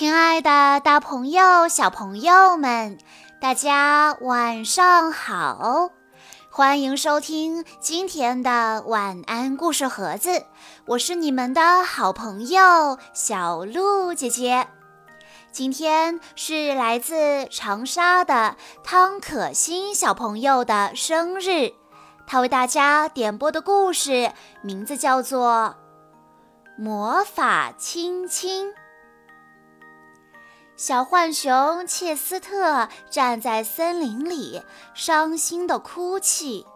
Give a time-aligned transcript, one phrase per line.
[0.00, 2.96] 亲爱的，大朋友、小朋友们，
[3.38, 5.90] 大家晚上好！
[6.50, 10.46] 欢迎收听今天的晚安故事盒子，
[10.86, 14.66] 我是你们的好朋友小鹿姐姐。
[15.52, 21.74] 今天是来自长沙的汤可欣小朋友的生日，
[22.26, 24.32] 他为大家点播的故事
[24.62, 25.76] 名字叫做
[26.82, 28.70] 《魔法亲亲》。
[30.80, 34.62] 小浣熊切斯特站在森林里，
[34.94, 36.66] 伤心地哭泣，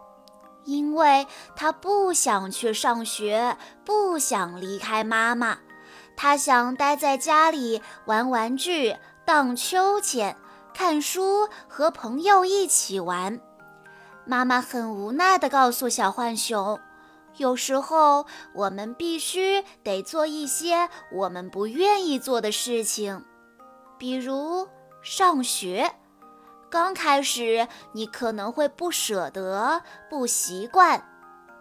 [0.63, 5.57] 因为他不想去上学，不想离开妈妈。
[6.15, 10.37] 他想待在家里玩玩具、荡秋千、
[10.71, 13.41] 看书，和朋友一起玩。
[14.23, 16.79] 妈妈很无奈地告诉小浣熊
[17.37, 23.25] ：“有时候我们必须得做一些我们不愿意做的事情。”
[23.97, 24.67] 比如
[25.01, 25.91] 上学，
[26.69, 31.03] 刚开始你可能会不舍得、不习惯，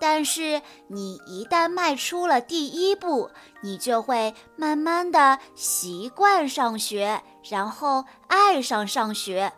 [0.00, 3.30] 但是你一旦迈出了第一步，
[3.62, 9.52] 你就会慢慢的习惯上学，然后爱上上学，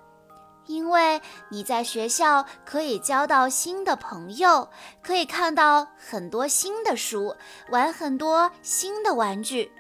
[0.67, 4.69] 因为你在学校可以交到新的朋友，
[5.03, 7.35] 可以看到很多新的书，
[7.71, 9.73] 玩很多新的玩具。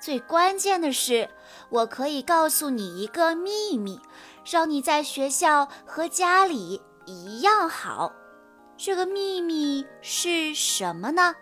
[0.00, 1.28] 最关键的是，
[1.68, 4.00] 我可以告诉你一个秘密，
[4.44, 8.12] 让你在学校和家里一样好。
[8.76, 11.34] 这个秘密是什么呢？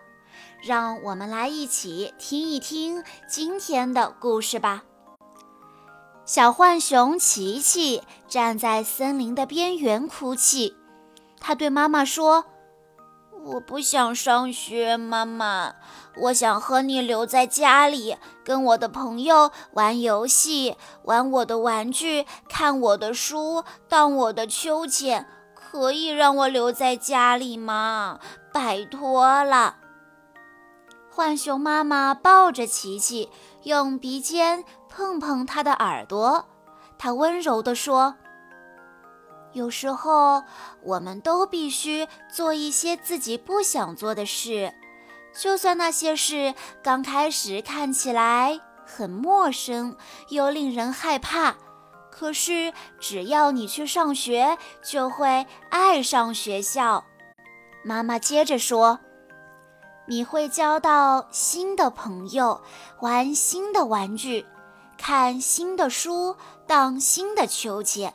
[0.61, 4.83] 让我们来一起听一听今天的故事吧。
[6.25, 10.75] 小浣熊琪琪站在森林的边缘哭泣，
[11.39, 12.45] 他对妈妈说。
[13.53, 15.73] 我不想上学，妈妈。
[16.21, 25.27] 我想和你留在家里，跟我的朋友玩游戏，玩我的玩具，看我的书，荡我的秋千。
[25.55, 28.19] 可以让我留在家里吗？
[28.51, 29.77] 拜托了。
[31.09, 33.29] 浣熊妈妈抱着琪琪，
[33.63, 36.45] 用鼻尖碰碰他的耳朵，
[36.97, 38.15] 她温柔地说。
[39.53, 40.43] 有时候，
[40.83, 44.73] 我们都必须做一些自己不想做的事，
[45.33, 49.97] 就算那些事刚开始看起来很陌生
[50.29, 51.55] 又令人害怕。
[52.11, 57.05] 可是，只要你去上学，就会爱上学校。
[57.81, 58.99] 妈妈接着说
[60.05, 62.61] ：“你会交到新的朋友，
[62.99, 64.45] 玩新的玩具，
[64.97, 66.35] 看新的书，
[66.67, 68.13] 荡新的秋千。”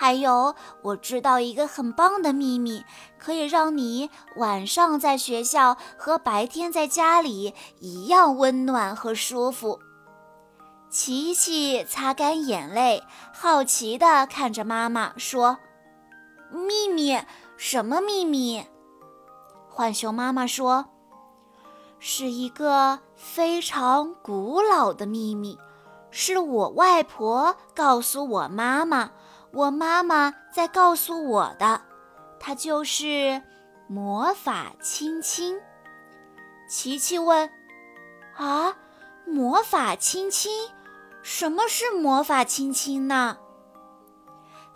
[0.00, 2.84] 还有，我知道一个很棒的秘密，
[3.18, 9.80] 可以让你晚上在学校和白天在家里一样温暖和舒服。
[10.88, 13.02] 琪琪擦干眼泪，
[13.34, 15.58] 好奇地看着妈妈说
[16.54, 17.18] ：“秘密？
[17.56, 18.64] 什么秘密？”
[19.68, 20.86] 浣熊妈妈说
[21.98, 25.58] ：“是一个非常古老的秘密，
[26.12, 29.10] 是我外婆告诉我妈妈。”
[29.52, 31.80] 我妈妈在告诉我的，
[32.38, 33.42] 它就是
[33.86, 35.58] 魔法亲亲。
[36.68, 37.50] 琪琪问
[38.36, 38.76] ：“啊，
[39.26, 40.68] 魔法亲亲？
[41.22, 43.38] 什么是魔法亲亲呢？”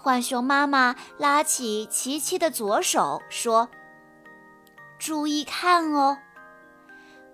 [0.03, 3.69] 浣熊妈妈拉起琪琪的左手说
[4.99, 6.19] ：“注意看哦。”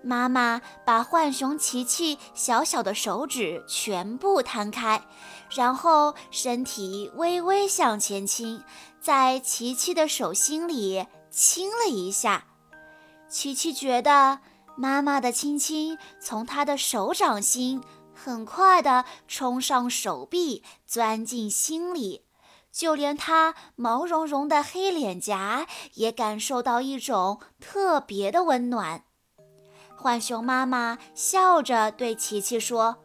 [0.01, 5.01] 妈妈把浣熊琪琪小小的手指全部摊开，
[5.49, 8.63] 然后身体微微向前倾，
[9.01, 12.45] 在琪琪的手心里亲了一下。
[13.27, 14.39] 琪琪觉得
[14.77, 17.83] 妈妈的亲亲从她的手掌心
[18.15, 22.23] 很快地冲上手臂，钻进心里，
[22.71, 29.03] 就连她毛茸茸的黑脸颊也感受到一种特别的温暖。
[30.01, 32.95] 浣熊妈妈笑着对琪琪说：“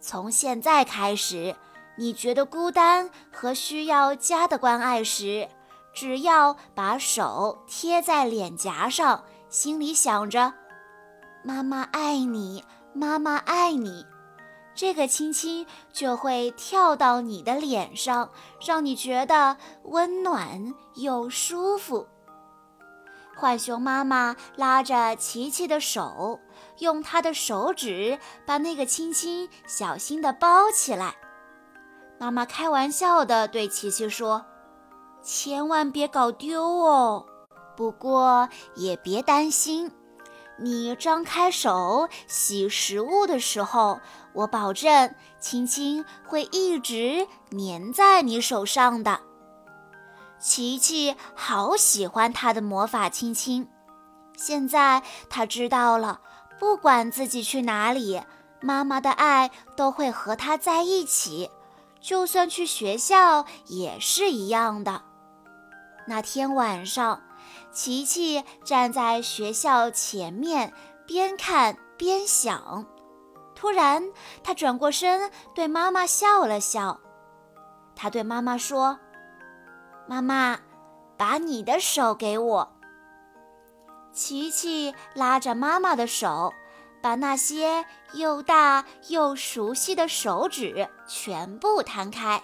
[0.00, 1.54] 从现在开始，
[1.98, 5.46] 你觉得孤单和需要家的关爱时，
[5.92, 10.54] 只要把手贴在脸颊上，心里想着
[11.44, 12.64] ‘妈妈爱你，
[12.94, 14.06] 妈妈爱你’，
[14.74, 18.30] 这个亲亲就会跳到你的脸上，
[18.66, 22.08] 让你觉得温暖又舒服。”
[23.36, 26.38] 浣熊妈妈拉着琪琪的手，
[26.78, 31.16] 用她的手指把那个亲亲小心地包起来。
[32.18, 34.44] 妈妈开玩笑地对琪琪说
[35.22, 37.26] ：“千万别搞丢哦！
[37.76, 39.90] 不过也别担心，
[40.58, 43.98] 你张开手洗食物的时候，
[44.34, 49.20] 我保证亲亲会一直粘在你手上的。
[50.42, 53.68] 琪琪好喜欢他的魔法亲亲，
[54.36, 56.20] 现在他知道了，
[56.58, 58.20] 不管自己去哪里，
[58.60, 61.48] 妈妈的爱都会和他在一起，
[62.00, 65.02] 就算去学校也是一样的。
[66.06, 67.22] 那天晚上。
[67.70, 70.74] 琪琪站在学校前面，
[71.06, 72.84] 边看边想。
[73.54, 74.02] 突然，
[74.42, 77.00] 他转过身对妈妈笑了笑。
[77.96, 78.98] 他对妈妈说
[80.06, 80.58] ：“妈妈，
[81.16, 82.72] 把你的手给我。”
[84.12, 86.52] 琪琪拉着妈妈的手，
[87.00, 92.42] 把那些又大又熟悉的手指全部摊开。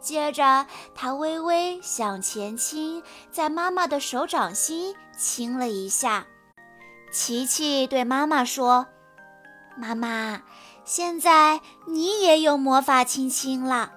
[0.00, 6.26] 接着，他微微向前倾，在妈妈的手掌心亲了一下。
[7.12, 8.86] 琪琪对妈妈说
[9.76, 10.42] ：“妈妈，
[10.84, 13.92] 现在你也有魔法亲亲了。”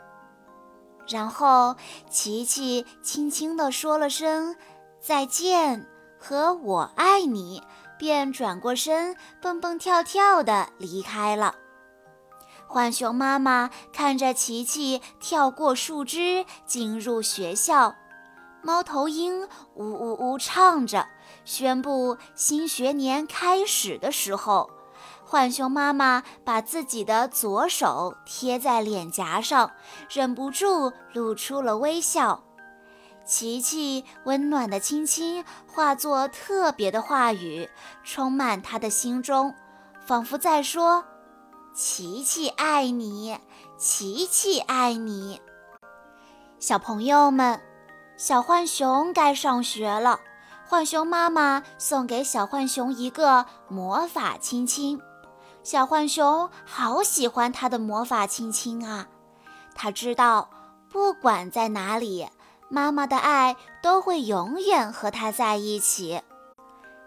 [1.12, 1.76] 然后，
[2.10, 4.56] 琪琪轻轻地说了声
[5.02, 5.86] “再见”
[6.18, 7.62] 和我爱你，
[8.00, 11.56] 便转过身，蹦蹦跳跳地离开了。
[12.70, 17.94] 浣熊妈妈看着琪琪跳过树枝进入学校，
[18.62, 21.06] 猫头鹰呜呜呜唱着，
[21.44, 24.70] 宣布新学年开始的时候，
[25.32, 29.72] 浣熊妈妈把自己的左手贴在脸颊上，
[30.10, 32.44] 忍不住露出了微笑。
[33.26, 37.70] 琪琪温暖的亲亲化作特别的话语，
[38.04, 39.56] 充满他的心中，
[40.06, 41.06] 仿佛在说。
[41.74, 43.40] 琪琪爱你，
[43.78, 45.42] 琪琪爱你。
[46.60, 47.62] 小朋友们，
[48.18, 50.20] 小浣熊该上学了。
[50.68, 55.02] 浣熊妈妈送给小浣熊一个魔法亲亲。
[55.64, 59.08] 小浣熊好喜欢它的魔法亲亲啊！
[59.76, 60.50] 它知道，
[60.90, 62.28] 不管在哪里，
[62.68, 66.22] 妈妈的爱都会永远和它在一起。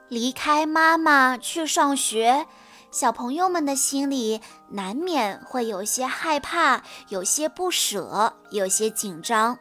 [0.09, 2.47] 离开妈妈去上学。
[2.91, 9.59] 小朋友们的心里难免会有些害怕，有些不舍，有些紧张。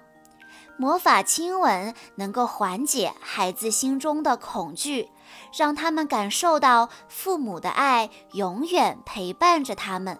[0.77, 5.09] 魔法亲吻能够缓解孩子心中的恐惧，
[5.57, 10.19] 让他们感受到父母的爱永远陪伴着他们。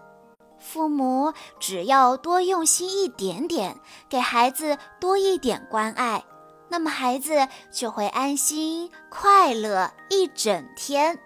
[0.58, 6.24] 父母只要多用心一点点，给孩子多一点关爱，
[6.68, 11.18] 那么孩子就会安心快乐一整天。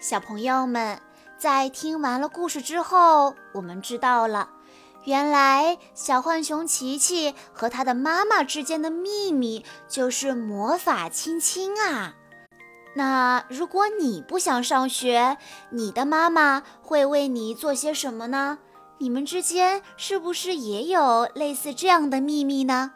[0.00, 1.00] 小朋友们。
[1.38, 4.48] 在听完了故事之后，我们知道了，
[5.02, 12.14] 原来小浣熊琪琪和他的妈妈之间的秘密就是魔法亲亲啊。
[12.94, 15.38] 那如果你不想上学，
[15.70, 18.58] 你的妈妈会为你做些什么呢？
[18.98, 22.92] 你们之间是不是也有类似这样的秘密呢？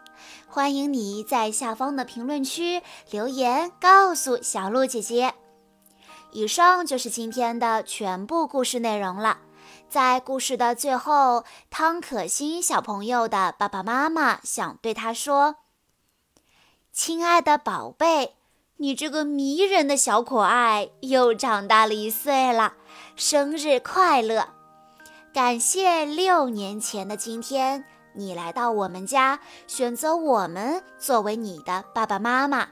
[0.47, 5.35] 欢迎你在下方的评论区留言告诉小鹿姐姐。
[6.33, 9.39] 以上就是今天的全部故事内容了。
[9.89, 15.57] 在故事的最后，汤可欣小朋友的爸爸妈妈想对他说
[16.93, 18.36] ：“亲爱的宝贝，
[18.79, 22.75] 你这个迷人的小可爱又长大了一岁了，
[23.15, 24.49] 生日快乐！
[25.33, 27.85] 感谢六年前的今天，
[28.15, 32.69] 你来到我们家，选择我们作为你的爸爸妈妈。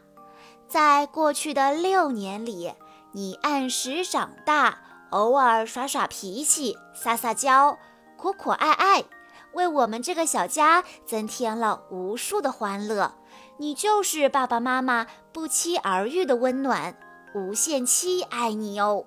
[0.69, 2.73] 在过去的六年里。”
[3.17, 4.77] 你按时长大，
[5.11, 7.79] 偶尔耍耍脾气、撒撒娇、
[8.19, 9.05] 可可爱爱，
[9.53, 13.15] 为我们这个小家增添了无数的欢乐。
[13.57, 16.97] 你就是爸爸妈妈不期而遇的温暖，
[17.35, 19.05] 无限期爱你哦。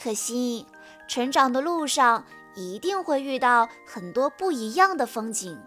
[0.00, 0.66] 可惜，
[1.08, 2.24] 成长的路上
[2.54, 5.58] 一定会遇到很多不一样的风景，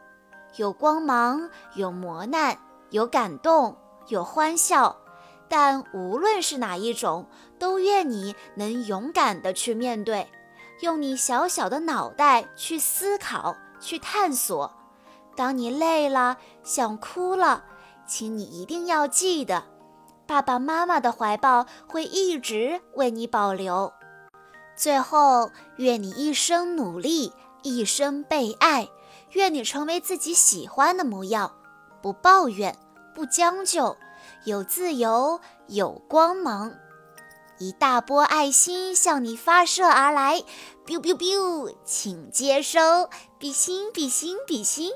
[0.56, 2.58] 有光芒，有磨难，
[2.92, 3.76] 有感动，
[4.08, 4.98] 有欢笑。
[5.50, 7.28] 但无论是哪一种，
[7.60, 10.32] 都愿你能勇敢地去面对，
[10.80, 14.72] 用你小小的脑袋去思考、去探索。
[15.36, 17.66] 当你累了、想哭了，
[18.12, 19.63] 请你一定要记得，
[20.27, 23.94] 爸爸妈妈的怀抱会一直为你保留。
[24.75, 28.89] 最后，愿你一生努力，一生被爱，
[29.30, 31.56] 愿你成为自己喜欢的模样，
[32.01, 32.77] 不抱怨，
[33.15, 33.96] 不将就。
[34.44, 36.74] 有自由，有光芒，
[37.60, 40.44] 一大波爱心向你发射而来
[40.86, 44.91] ，biu biu biu，请接收，比心比心比心。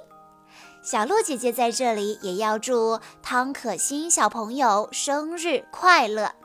[0.85, 6.44] 小鹿姐姐在这里也要祝汤可欣小朋友生日快乐。